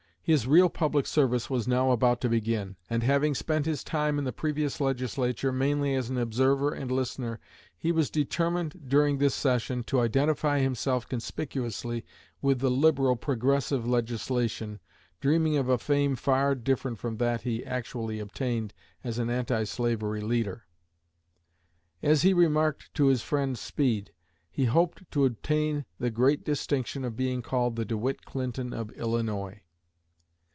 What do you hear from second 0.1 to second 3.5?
His real public service was now about to begin, and having